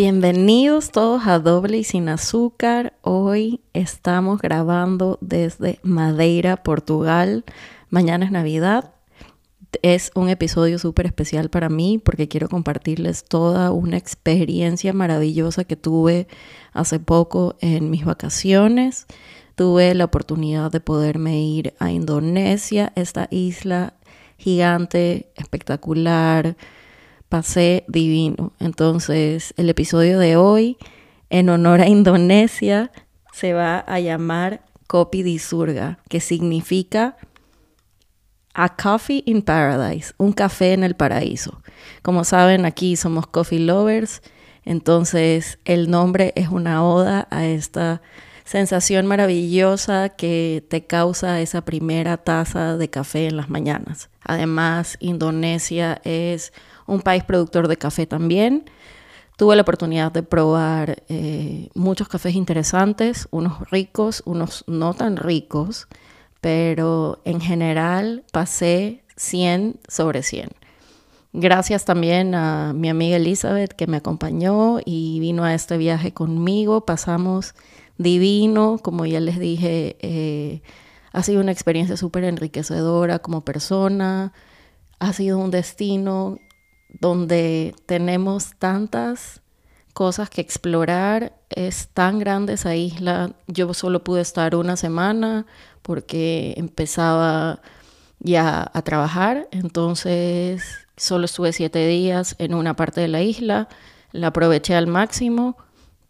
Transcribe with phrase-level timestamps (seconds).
[0.00, 2.94] Bienvenidos todos a Doble y Sin Azúcar.
[3.02, 7.44] Hoy estamos grabando desde Madeira, Portugal.
[7.90, 8.92] Mañana es Navidad.
[9.82, 15.74] Es un episodio súper especial para mí porque quiero compartirles toda una experiencia maravillosa que
[15.74, 16.28] tuve
[16.72, 19.06] hace poco en mis vacaciones.
[19.56, 23.94] Tuve la oportunidad de poderme ir a Indonesia, esta isla
[24.36, 26.56] gigante, espectacular,
[27.28, 28.52] pasé divino.
[28.58, 30.76] Entonces, el episodio de hoy,
[31.30, 32.90] en honor a Indonesia,
[33.32, 37.16] se va a llamar Kopi di Surga, que significa
[38.54, 41.62] A Coffee in Paradise, un café en el paraíso.
[42.02, 44.22] Como saben, aquí somos coffee lovers,
[44.64, 48.02] entonces el nombre es una oda a esta
[48.44, 54.08] sensación maravillosa que te causa esa primera taza de café en las mañanas.
[54.22, 56.54] Además, Indonesia es
[56.88, 58.64] un país productor de café también.
[59.36, 65.86] Tuve la oportunidad de probar eh, muchos cafés interesantes, unos ricos, unos no tan ricos,
[66.40, 70.48] pero en general pasé 100 sobre 100.
[71.32, 76.84] Gracias también a mi amiga Elizabeth que me acompañó y vino a este viaje conmigo.
[76.84, 77.54] Pasamos
[77.98, 80.62] divino, como ya les dije, eh,
[81.12, 84.32] ha sido una experiencia súper enriquecedora como persona,
[84.98, 86.38] ha sido un destino
[87.00, 89.40] donde tenemos tantas
[89.92, 91.32] cosas que explorar.
[91.50, 93.32] Es tan grande esa isla.
[93.46, 95.46] Yo solo pude estar una semana
[95.82, 97.60] porque empezaba
[98.20, 99.48] ya a trabajar.
[99.50, 100.62] Entonces
[100.96, 103.68] solo estuve siete días en una parte de la isla.
[104.12, 105.56] La aproveché al máximo,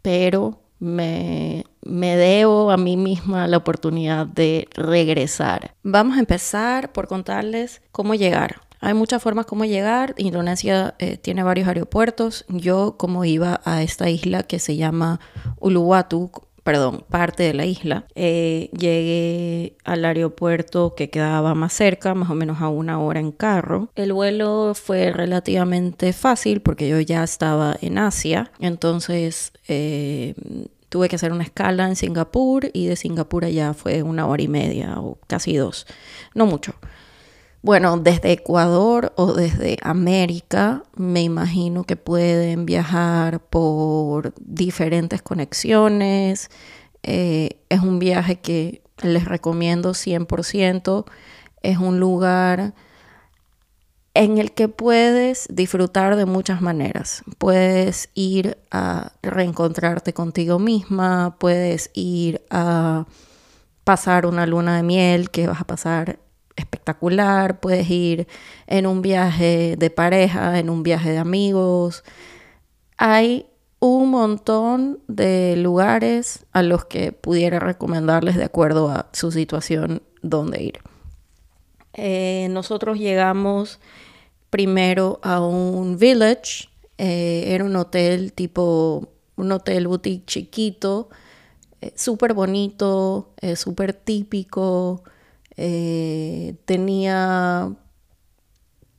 [0.01, 5.73] pero me, me debo a mí misma la oportunidad de regresar.
[5.83, 8.61] Vamos a empezar por contarles cómo llegar.
[8.81, 10.15] Hay muchas formas como llegar.
[10.17, 12.45] Indonesia eh, tiene varios aeropuertos.
[12.47, 15.19] Yo como iba a esta isla que se llama
[15.59, 16.31] Uluwatu,
[16.63, 22.35] perdón, parte de la isla, eh, llegué al aeropuerto que quedaba más cerca, más o
[22.35, 23.89] menos a una hora en carro.
[23.95, 30.35] El vuelo fue relativamente fácil porque yo ya estaba en Asia, entonces eh,
[30.89, 34.47] tuve que hacer una escala en Singapur y de Singapur allá fue una hora y
[34.47, 35.87] media o casi dos,
[36.35, 36.75] no mucho.
[37.61, 46.49] Bueno, desde Ecuador o desde América me imagino que pueden viajar por diferentes conexiones.
[47.03, 51.05] Eh, es un viaje que les recomiendo 100%.
[51.61, 52.73] Es un lugar
[54.13, 57.23] en el que puedes disfrutar de muchas maneras.
[57.37, 63.05] Puedes ir a reencontrarte contigo misma, puedes ir a
[63.83, 66.19] pasar una luna de miel que vas a pasar
[66.59, 68.27] espectacular, puedes ir
[68.67, 72.03] en un viaje de pareja, en un viaje de amigos.
[72.97, 73.47] Hay
[73.79, 80.61] un montón de lugares a los que pudiera recomendarles de acuerdo a su situación dónde
[80.61, 80.79] ir.
[81.93, 83.79] Eh, nosotros llegamos
[84.49, 91.09] primero a un village, eh, era un hotel tipo, un hotel boutique chiquito,
[91.81, 95.03] eh, súper bonito, súper típico,
[95.61, 97.75] eh, tenía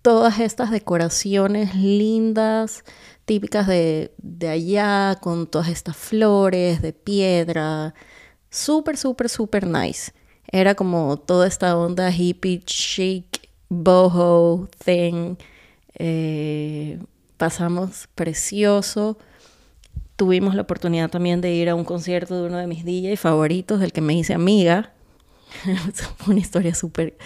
[0.02, 2.84] todas estas decoraciones lindas,
[3.24, 4.12] típicas de,
[4.46, 7.94] allá, con todas estas flores de piedra.
[8.50, 10.12] Súper, súper, súper nice.
[10.52, 15.36] Era como toda esta onda hippie, chic, boho thing.
[15.94, 16.98] Eh,
[17.38, 19.16] pasamos precioso.
[20.16, 23.80] Tuvimos la oportunidad también de ir a un concierto de uno de mis DJs favoritos,
[23.80, 24.92] del que me hice amiga,
[26.26, 27.16] Una historia súper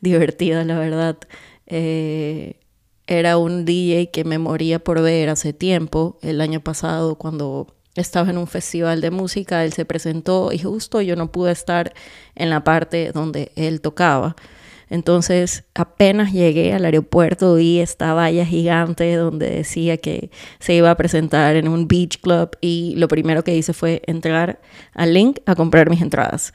[0.00, 1.18] divertida, la verdad.
[1.66, 2.60] Eh,
[3.06, 8.30] era un DJ que me moría por ver hace tiempo, el año pasado, cuando estaba
[8.30, 11.94] en un festival de música, él se presentó y justo yo no pude estar
[12.34, 14.36] en la parte donde él tocaba.
[14.90, 20.96] Entonces, apenas llegué al aeropuerto, vi esta valla gigante donde decía que se iba a
[20.96, 24.60] presentar en un beach club y lo primero que hice fue entrar
[24.94, 26.52] al link a comprar mis entradas.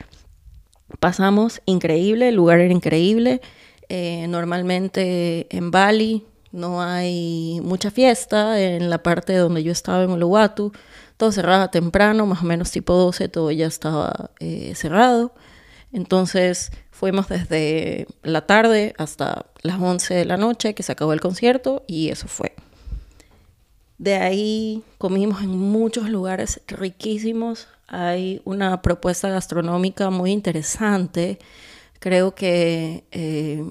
[0.99, 3.41] Pasamos increíble, el lugar era increíble.
[3.89, 8.59] Eh, normalmente en Bali no hay mucha fiesta.
[8.61, 10.71] En la parte donde yo estaba en Uluwatu,
[11.17, 15.33] todo cerraba temprano, más o menos tipo 12, todo ya estaba eh, cerrado.
[15.91, 21.21] Entonces fuimos desde la tarde hasta las 11 de la noche que se acabó el
[21.21, 22.53] concierto y eso fue.
[23.97, 31.37] De ahí comimos en muchos lugares riquísimos hay una propuesta gastronómica muy interesante.
[31.99, 33.63] Creo que eh,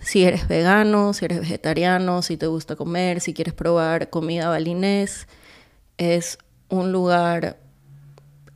[0.00, 5.28] si eres vegano, si eres vegetariano, si te gusta comer, si quieres probar comida balinés,
[5.96, 6.38] Es
[6.70, 7.58] un lugar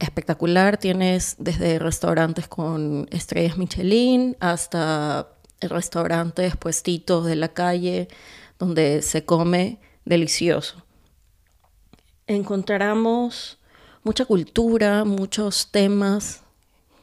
[0.00, 0.76] espectacular.
[0.79, 5.29] Tienes desde restaurantes con estrellas Michelin hasta
[5.61, 8.09] restaurantes puestitos de la calle
[8.59, 10.85] donde se come delicioso.
[12.27, 13.59] Encontramos
[14.03, 16.43] mucha cultura, muchos temas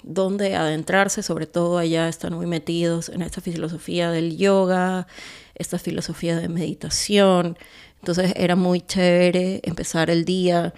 [0.04, 5.08] donde adentrarse, sobre todo allá están muy metidos en esta filosofía del yoga,
[5.56, 7.58] esta filosofía de meditación.
[8.00, 10.74] Entonces era muy chévere empezar el día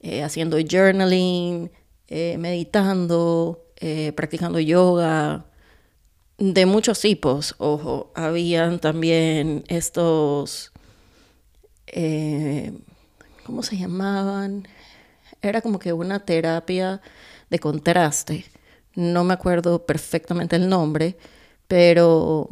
[0.00, 1.70] eh, haciendo journaling,
[2.08, 5.46] eh, meditando, eh, practicando yoga,
[6.38, 7.54] de muchos tipos.
[7.58, 10.72] Ojo, habían también estos,
[13.44, 14.66] ¿cómo se llamaban?
[15.42, 17.00] Era como que una terapia
[17.50, 18.44] de contraste.
[18.94, 21.16] No me acuerdo perfectamente el nombre,
[21.66, 22.48] pero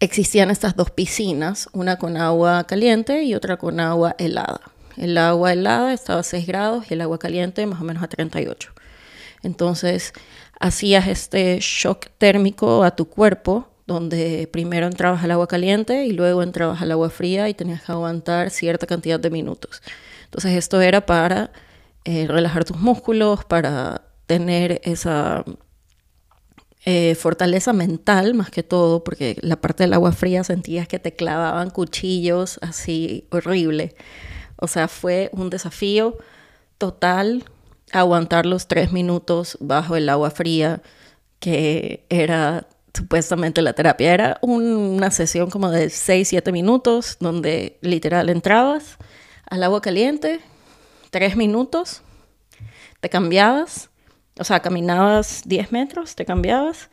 [0.00, 4.60] existían estas dos piscinas, una con agua caliente y otra con agua helada.
[4.96, 8.08] El agua helada estaba a 6 grados y el agua caliente más o menos a
[8.08, 8.72] 38.
[9.42, 10.12] Entonces
[10.58, 16.42] hacías este shock térmico a tu cuerpo, donde primero entrabas al agua caliente y luego
[16.42, 19.82] entrabas al agua fría y tenías que aguantar cierta cantidad de minutos.
[20.24, 21.52] Entonces esto era para
[22.04, 25.44] eh, relajar tus músculos, para tener esa
[26.84, 31.14] eh, fortaleza mental más que todo, porque la parte del agua fría sentías que te
[31.14, 33.94] clavaban cuchillos así horrible.
[34.56, 36.16] O sea, fue un desafío
[36.78, 37.44] total
[37.92, 40.82] aguantar los tres minutos bajo el agua fría,
[41.38, 44.12] que era supuestamente la terapia.
[44.12, 48.96] Era una sesión como de 6, 7 minutos, donde literal entrabas
[49.48, 50.40] al agua caliente,
[51.10, 52.02] tres minutos,
[53.00, 53.90] te cambiabas
[54.38, 56.88] o sea, caminabas 10 metros, te cambiabas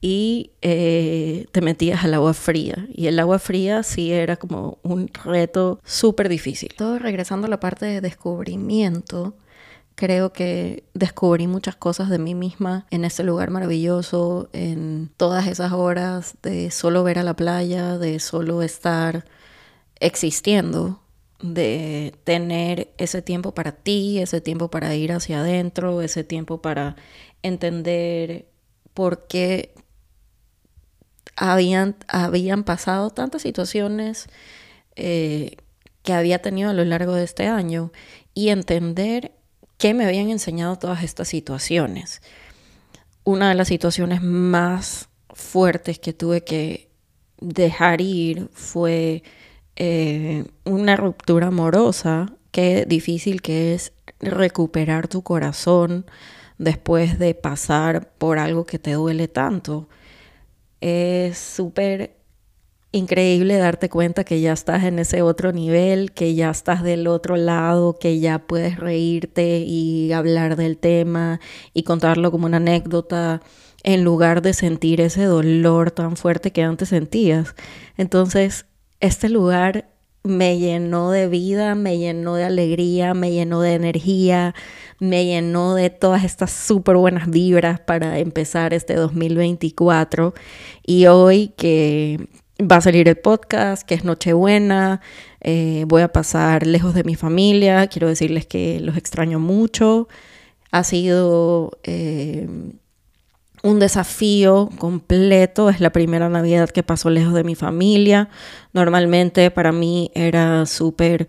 [0.00, 2.86] y eh, te metías al agua fría.
[2.92, 6.74] Y el agua fría sí era como un reto súper difícil.
[6.76, 9.34] Todo regresando a la parte de descubrimiento,
[9.94, 15.72] creo que descubrí muchas cosas de mí misma en ese lugar maravilloso, en todas esas
[15.72, 19.24] horas de solo ver a la playa, de solo estar
[20.00, 21.00] existiendo
[21.44, 26.96] de tener ese tiempo para ti, ese tiempo para ir hacia adentro, ese tiempo para
[27.42, 28.48] entender
[28.94, 29.74] por qué
[31.36, 34.28] habían, habían pasado tantas situaciones
[34.96, 35.56] eh,
[36.02, 37.92] que había tenido a lo largo de este año
[38.32, 39.32] y entender
[39.78, 42.22] qué me habían enseñado todas estas situaciones.
[43.24, 46.90] Una de las situaciones más fuertes que tuve que
[47.40, 49.22] dejar ir fue
[49.76, 56.06] eh, una ruptura amorosa, qué difícil que es recuperar tu corazón
[56.58, 59.88] después de pasar por algo que te duele tanto.
[60.80, 62.16] Es súper
[62.94, 67.36] increíble darte cuenta que ya estás en ese otro nivel, que ya estás del otro
[67.36, 71.40] lado, que ya puedes reírte y hablar del tema
[71.72, 73.42] y contarlo como una anécdota
[73.82, 77.56] en lugar de sentir ese dolor tan fuerte que antes sentías.
[77.96, 78.66] Entonces,
[79.00, 79.90] este lugar
[80.22, 84.54] me llenó de vida, me llenó de alegría, me llenó de energía,
[85.00, 90.32] me llenó de todas estas súper buenas vibras para empezar este 2024.
[90.86, 92.28] Y hoy que
[92.60, 95.00] va a salir el podcast, que es Nochebuena,
[95.40, 100.08] eh, voy a pasar lejos de mi familia, quiero decirles que los extraño mucho.
[100.70, 101.78] Ha sido...
[101.84, 102.48] Eh,
[103.64, 105.70] un desafío completo.
[105.70, 108.28] Es la primera Navidad que pasó lejos de mi familia.
[108.74, 111.28] Normalmente para mí era súper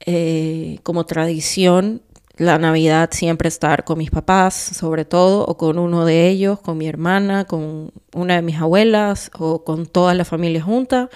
[0.00, 2.02] eh, como tradición
[2.36, 6.78] la Navidad siempre estar con mis papás, sobre todo, o con uno de ellos, con
[6.78, 11.08] mi hermana, con una de mis abuelas o con toda la familia junta,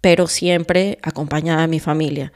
[0.00, 2.32] pero siempre acompañada de mi familia.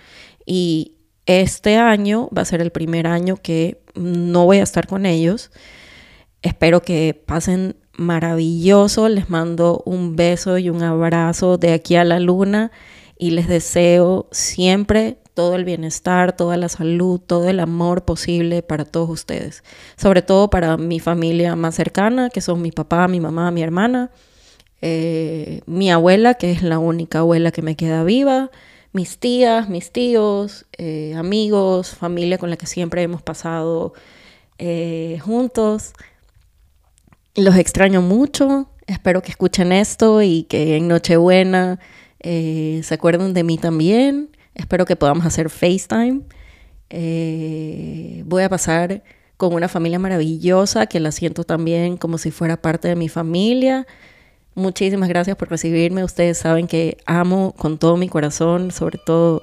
[0.47, 0.93] Y
[1.27, 5.51] este año va a ser el primer año que no voy a estar con ellos.
[6.43, 9.09] Espero que pasen maravilloso.
[9.09, 12.73] Les mando un beso y un abrazo de aquí a la luna
[13.19, 18.85] y les deseo siempre todo el bienestar, toda la salud, todo el amor posible para
[18.85, 19.65] todos ustedes.
[19.97, 24.11] Sobre todo para mi familia más cercana, que son mi papá, mi mamá, mi hermana,
[24.83, 28.51] eh, mi abuela, que es la única abuela que me queda viva,
[28.93, 33.95] mis tías, mis tíos, eh, amigos, familia con la que siempre hemos pasado
[34.59, 35.93] eh, juntos.
[37.35, 38.69] Los extraño mucho.
[38.87, 41.79] Espero que escuchen esto y que en Nochebuena
[42.21, 44.29] se acuerden de mí también.
[44.55, 46.23] Espero que podamos hacer FaceTime.
[46.91, 49.03] Eh, voy a pasar
[49.37, 53.87] con una familia maravillosa que la siento también como si fuera parte de mi familia.
[54.55, 56.05] Muchísimas gracias por recibirme.
[56.05, 59.43] Ustedes saben que amo con todo mi corazón, sobre todo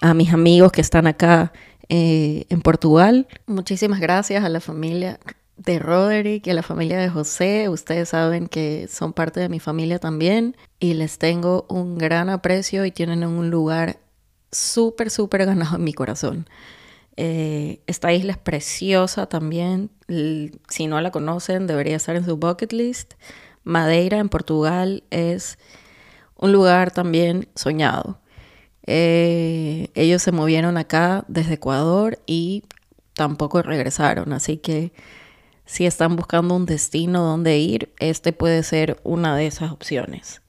[0.00, 1.52] a mis amigos que están acá
[1.88, 3.26] eh, en Portugal.
[3.46, 5.18] Muchísimas gracias a la familia
[5.56, 7.68] de Roderick y a la familia de José.
[7.68, 12.84] Ustedes saben que son parte de mi familia también y les tengo un gran aprecio
[12.84, 13.98] y tienen un lugar
[14.50, 16.48] súper, súper ganado en mi corazón.
[17.16, 19.90] Eh, esta isla es preciosa también.
[20.68, 23.14] Si no la conocen, debería estar en su bucket list.
[23.64, 25.58] Madeira en Portugal es
[26.36, 28.20] un lugar también soñado.
[28.86, 32.62] Eh, ellos se movieron acá desde Ecuador y
[33.14, 34.92] tampoco regresaron, así que
[35.64, 40.40] si están buscando un destino donde ir, este puede ser una de esas opciones.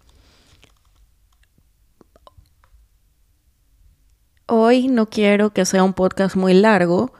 [4.50, 7.12] Hoy no quiero que sea un podcast muy largo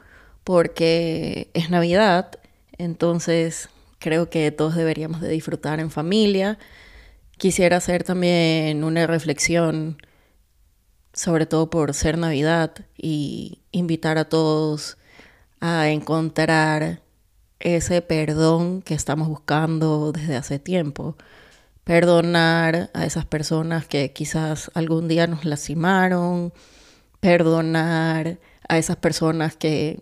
[0.44, 2.30] porque es Navidad,
[2.78, 3.68] entonces
[3.98, 6.58] creo que todos deberíamos de disfrutar en familia.
[7.36, 9.98] Quisiera hacer también una reflexión,
[11.12, 14.96] sobre todo por ser Navidad, y invitar a todos
[15.60, 17.02] a encontrar
[17.60, 21.18] ese perdón que estamos buscando desde hace tiempo.
[21.84, 26.54] Perdonar a esas personas que quizás algún día nos lastimaron,
[27.20, 30.00] perdonar a esas personas que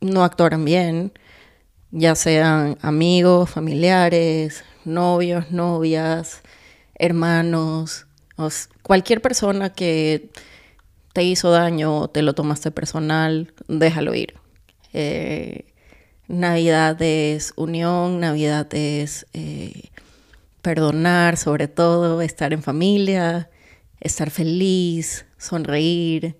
[0.00, 1.12] no actuaron bien,
[1.90, 6.42] ya sean amigos, familiares, novios, novias,
[6.94, 8.06] hermanos,
[8.82, 10.30] cualquier persona que
[11.12, 14.34] te hizo daño o te lo tomaste personal, déjalo ir.
[14.92, 15.72] Eh,
[16.28, 19.88] Navidad es unión, Navidad es eh,
[20.62, 23.50] perdonar, sobre todo, estar en familia,
[24.00, 26.36] estar feliz, sonreír.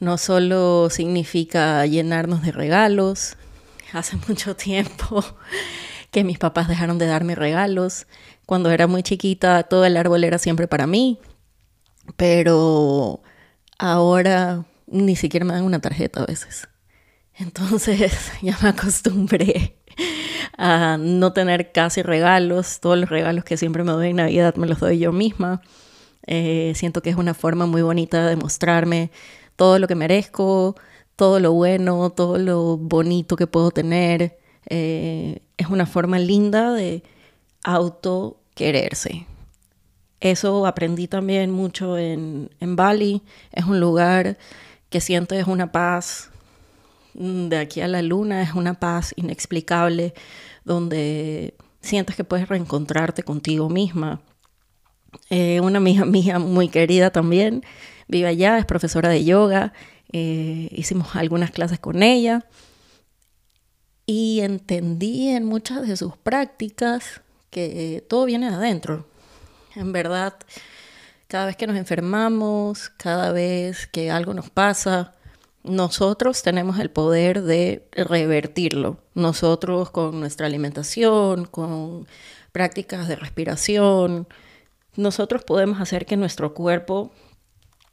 [0.00, 3.36] No solo significa llenarnos de regalos.
[3.92, 5.24] Hace mucho tiempo
[6.10, 8.06] que mis papás dejaron de darme regalos.
[8.46, 11.18] Cuando era muy chiquita, todo el árbol era siempre para mí.
[12.16, 13.20] Pero
[13.78, 16.66] ahora ni siquiera me dan una tarjeta a veces.
[17.34, 19.76] Entonces ya me acostumbré
[20.56, 22.80] a no tener casi regalos.
[22.80, 25.60] Todos los regalos que siempre me doy en Navidad me los doy yo misma.
[26.26, 29.10] Eh, siento que es una forma muy bonita de mostrarme
[29.60, 30.74] todo lo que merezco,
[31.16, 34.38] todo lo bueno, todo lo bonito que puedo tener.
[34.70, 37.02] Eh, es una forma linda de
[37.62, 39.26] auto quererse.
[40.18, 43.20] Eso aprendí también mucho en, en Bali.
[43.52, 44.38] Es un lugar
[44.88, 46.30] que siento es una paz
[47.12, 50.14] de aquí a la luna es una paz inexplicable
[50.64, 51.52] donde
[51.82, 54.22] sientes que puedes reencontrarte contigo misma.
[55.28, 57.62] Eh, una amiga mía muy querida también
[58.10, 59.72] vive allá, es profesora de yoga,
[60.12, 62.44] eh, hicimos algunas clases con ella
[64.06, 69.06] y entendí en muchas de sus prácticas que todo viene de adentro.
[69.76, 70.34] En verdad,
[71.28, 75.14] cada vez que nos enfermamos, cada vez que algo nos pasa,
[75.62, 78.98] nosotros tenemos el poder de revertirlo.
[79.14, 82.08] Nosotros con nuestra alimentación, con
[82.50, 84.26] prácticas de respiración,
[84.96, 87.12] nosotros podemos hacer que nuestro cuerpo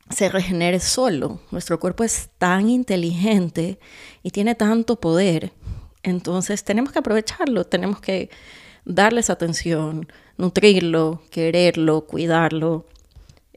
[0.09, 1.39] se regenere solo.
[1.51, 3.79] Nuestro cuerpo es tan inteligente
[4.23, 5.51] y tiene tanto poder.
[6.03, 8.29] Entonces tenemos que aprovecharlo, tenemos que
[8.85, 12.85] darles atención, nutrirlo, quererlo, cuidarlo.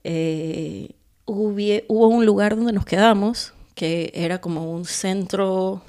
[0.03, 0.95] Eh,
[1.27, 5.81] hubo un lugar donde nos quedamos que era como un centro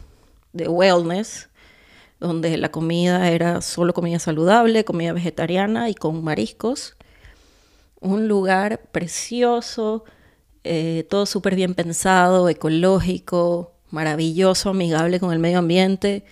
[0.54, 1.50] de wellness,
[2.22, 6.96] donde la comida era solo comida saludable, comida vegetariana y con mariscos.
[8.00, 10.06] Un lugar precioso,
[10.64, 16.24] eh, todo súper bien pensado, ecológico, maravilloso, amigable con el medio ambiente,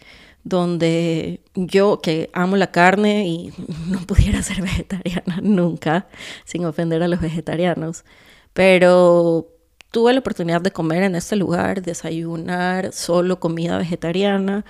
[0.43, 3.53] donde yo que amo la carne y
[3.87, 6.07] no pudiera ser vegetariana nunca,
[6.45, 8.05] sin ofender a los vegetarianos,
[8.53, 9.47] pero
[9.91, 14.65] tuve la oportunidad de comer en este lugar, desayunar solo comida vegetariana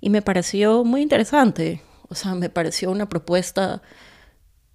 [0.00, 1.82] y me pareció muy interesante.
[2.08, 3.82] O sea, me pareció una propuesta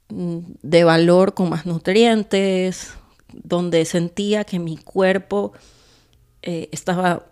[0.10, 2.94] mm, de valor con más nutrientes,
[3.46, 5.54] donde sentía que mi cuerpo
[6.42, 7.28] eh, estaba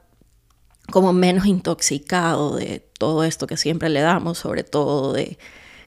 [0.91, 5.37] como menos intoxicado de todo esto que siempre le damos, sobre todo de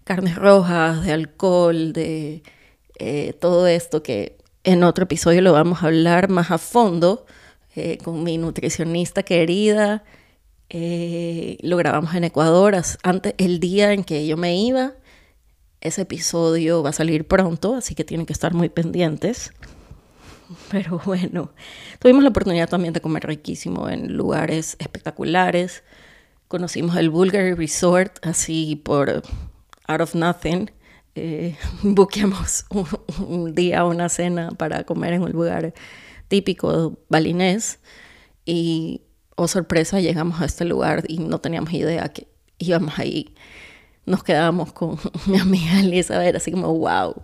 [0.05, 2.43] carnes rojas, de alcohol, de
[2.99, 7.25] eh, todo esto que en otro episodio lo vamos a hablar más a fondo
[7.77, 10.03] eh, con mi nutricionista querida.
[10.69, 14.95] Lo grabamos en Ecuador antes, el día en que yo me iba.
[15.81, 19.53] Ese episodio va a salir pronto, así que tienen que estar muy pendientes.
[20.71, 21.53] Pero bueno,
[21.99, 25.83] tuvimos la oportunidad también de comer riquísimo en lugares espectaculares.
[26.49, 29.23] Conocimos el Bulgari Resort así por
[29.89, 30.71] out of nothing
[31.17, 32.67] eh, buqueamos
[33.19, 35.73] un, día una cena para comer en un lugar
[36.29, 37.81] típico balinés.
[38.45, 39.03] Y,
[39.35, 43.35] oh sorpresa, llegamos a este lugar y no teníamos idea que íbamos ahí.
[44.05, 47.23] Nos quedábamos con mi amiga Elizabeth, así como, wow.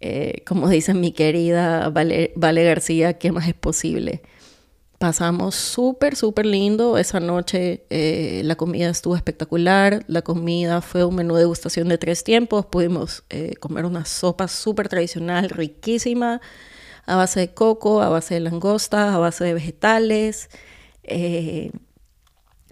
[0.00, 4.22] Eh, como dice mi querida vale, García, ¿qué más es posible?
[4.98, 7.84] Pasamos súper, súper lindo esa noche.
[7.90, 10.04] Eh, la comida estuvo espectacular.
[10.08, 12.66] La comida fue un menú de degustación de tres tiempos.
[12.66, 16.40] Pudimos eh, comer una sopa súper tradicional, riquísima,
[17.04, 20.48] a base de coco, a base de langosta, a base de vegetales.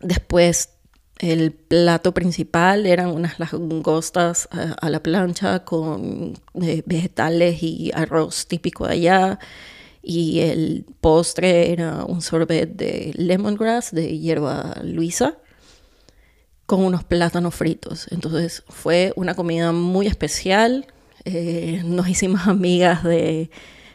[0.00, 0.73] Después
[1.24, 8.92] el plato principal eran unas langostas a la plancha con vegetales y arroz típico de
[8.92, 9.38] allá
[10.04, 15.38] y el postre era un sorbet de lemongrass, de hierba luisa,
[16.66, 18.06] con unos plátanos fritos.
[18.10, 20.86] Entonces fue una comida muy especial.
[21.24, 23.50] Eh, nos hicimos amigas de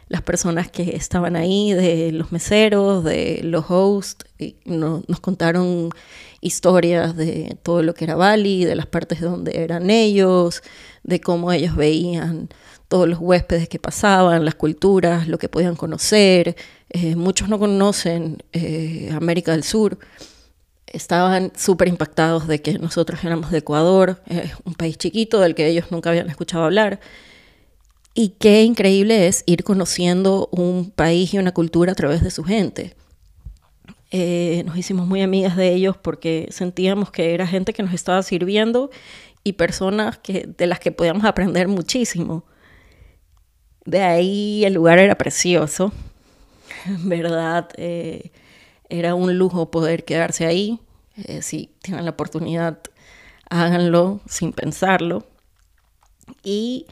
[0.10, 4.26] las personas que estaban ahí, de los meseros, de los hosts,
[4.66, 5.92] nos contaron
[6.42, 10.64] historias de todo lo que era Bali, de las partes donde eran ellos,
[11.04, 12.50] de cómo ellos veían
[12.88, 16.56] todos los huéspedes que pasaban, las culturas, lo que podían conocer.
[16.90, 20.00] Eh, muchos no conocen eh, América del Sur.
[20.88, 24.24] Estaban súper impactados de que nosotros éramos de Ecuador,
[24.66, 27.00] un país chiquito del que ellos nunca habían escuchado hablar.
[28.22, 32.44] Y qué increíble es ir conociendo un país y una cultura a través de su
[32.44, 32.94] gente.
[34.12, 38.22] Eh, nos hicimos muy amigas de ellos porque sentíamos que era gente que nos estaba
[38.22, 38.90] sirviendo
[39.46, 42.44] y personas que, de las que podíamos aprender muchísimo.
[43.86, 45.94] De ahí el lugar era precioso,
[46.88, 48.34] en verdad eh,
[48.90, 50.82] era un lujo poder quedarse ahí.
[51.16, 52.82] Eh, si tienen la oportunidad,
[53.50, 55.26] háganlo sin pensarlo.
[56.44, 56.86] Y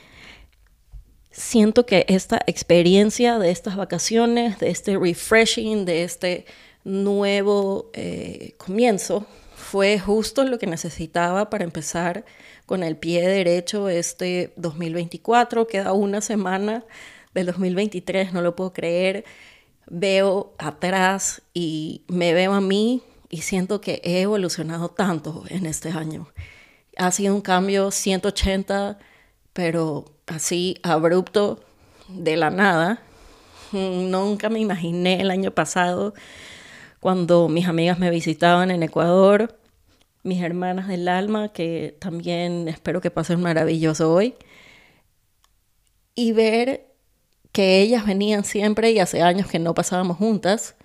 [1.37, 6.45] siento que esta experiencia de estas vacaciones, de este refreshing, de este
[6.83, 12.25] nuevo eh, comienzo, fue justo lo que necesitaba para empezar
[12.65, 15.67] con el pie derecho este 2024.
[15.67, 16.83] Queda una semana
[17.33, 19.23] del 2023, no lo puedo creer.
[19.85, 25.89] Veo atrás y me veo a mí y siento que he evolucionado tanto en este
[25.89, 26.29] año.
[26.97, 28.97] Ha sido un cambio 180,
[29.53, 31.59] pero así abrupto
[32.07, 33.01] de la nada.
[33.71, 36.13] Nunca me imaginé el año pasado
[36.99, 39.57] cuando mis amigas me visitaban en Ecuador,
[40.23, 44.35] mis hermanas del alma, que también espero que pasen maravilloso hoy,
[46.15, 46.93] y ver
[47.51, 50.75] que ellas venían siempre y hace años que no pasábamos juntas.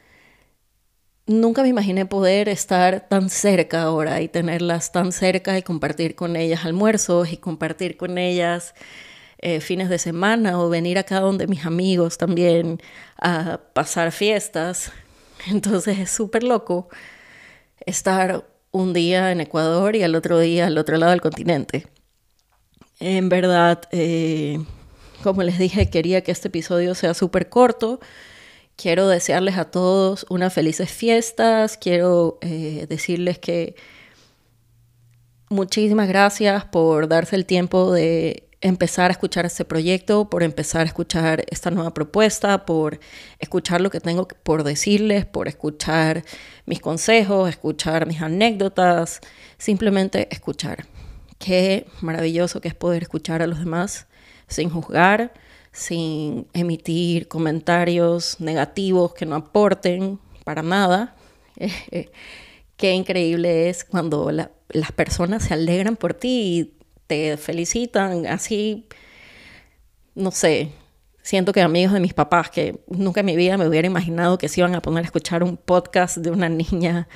[1.26, 6.36] Nunca me imaginé poder estar tan cerca ahora y tenerlas tan cerca y compartir con
[6.36, 8.74] ellas almuerzos y compartir con ellas
[9.42, 12.80] eh, fines de semana o venir acá donde mis amigos también
[13.18, 14.92] a pasar fiestas.
[15.48, 16.88] Entonces es súper loco
[17.84, 21.88] estar un día en Ecuador y al otro día al otro lado del continente.
[23.00, 24.64] En verdad, eh,
[25.24, 27.98] como les dije, quería que este episodio sea súper corto.
[28.76, 31.76] Quiero desearles a todos unas felices fiestas.
[31.76, 33.74] Quiero eh, decirles que
[35.48, 40.84] muchísimas gracias por darse el tiempo de empezar a escuchar este proyecto, por empezar a
[40.84, 43.00] escuchar esta nueva propuesta, por
[43.38, 46.24] escuchar lo que tengo por decirles, por escuchar
[46.64, 49.20] mis consejos, escuchar mis anécdotas,
[49.58, 50.86] simplemente escuchar.
[51.38, 54.06] Qué maravilloso que es poder escuchar a los demás
[54.46, 55.32] sin juzgar,
[55.72, 61.16] sin emitir comentarios negativos que no aporten para nada.
[62.76, 66.28] Qué increíble es cuando las personas se alegran por ti
[66.78, 66.81] y
[67.38, 68.86] felicitan, así,
[70.14, 70.70] no sé,
[71.22, 74.48] siento que amigos de mis papás que nunca en mi vida me hubiera imaginado que
[74.48, 77.08] se iban a poner a escuchar un podcast de una niña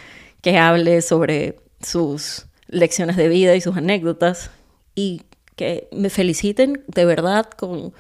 [0.43, 4.51] que hable sobre sus lecciones de vida y sus anécdotas
[4.95, 5.23] y
[5.57, 7.95] que me feliciten de verdad con,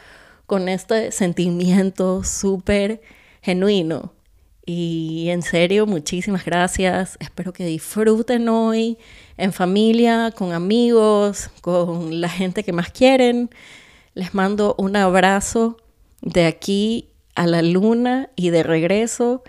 [0.47, 3.01] con este sentimiento súper
[3.43, 4.16] genuino.
[4.69, 7.17] Y en serio, muchísimas gracias.
[7.21, 8.99] Espero que disfruten hoy
[9.37, 13.49] en familia, con amigos, con la gente que más quieren.
[14.15, 15.77] Les mando un abrazo
[16.21, 19.45] de aquí a la luna y de regreso.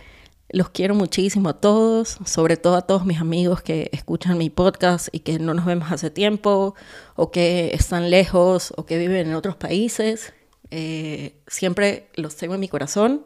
[0.50, 5.08] Los quiero muchísimo a todos, sobre todo a todos mis amigos que escuchan mi podcast
[5.12, 6.76] y que no nos vemos hace tiempo,
[7.16, 10.34] o que están lejos, o que viven en otros países.
[10.70, 13.26] Eh, siempre los tengo en mi corazón.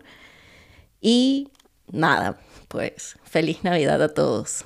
[1.01, 1.49] Y
[1.91, 4.59] nada, pues feliz Navidad a todos.